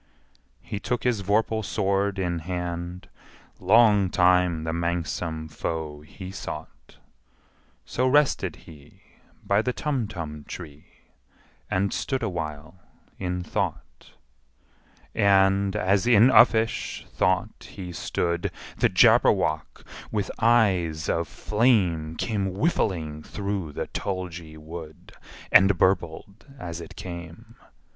He 0.63 0.79
took 0.79 1.03
his 1.03 1.21
vorpal 1.21 1.63
sword 1.63 2.17
in 2.17 2.39
hand: 2.39 3.07
Long 3.59 4.09
time 4.09 4.63
the 4.63 4.73
manxome 4.73 5.47
foe 5.47 6.01
he 6.01 6.31
sought 6.31 6.97
So 7.85 8.07
rested 8.07 8.55
he 8.65 9.03
by 9.45 9.61
the 9.61 9.73
Tumtum 9.73 10.45
tree, 10.47 11.01
And 11.69 11.93
stood 11.93 12.23
awhile 12.23 12.79
in 13.19 13.43
thought. 13.43 14.13
And, 15.13 15.75
as 15.75 16.07
in 16.07 16.31
uffish 16.31 17.05
thought 17.13 17.67
he 17.73 17.91
stood, 17.91 18.49
The 18.77 18.89
Jabberwock, 18.89 19.85
with 20.11 20.31
eyes 20.39 21.09
of 21.09 21.27
flame, 21.27 22.15
Came 22.15 22.47
whiffling 22.55 23.21
through 23.21 23.73
the 23.73 23.85
tulgey 23.85 24.57
wood, 24.57 25.13
And 25.51 25.77
burbled 25.77 26.47
as 26.57 26.81
it 26.81 26.95
came! 26.95 27.55